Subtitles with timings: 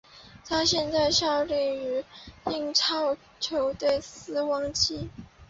[0.47, 2.03] 他现在效力于
[2.47, 5.11] 英超球队斯旺西。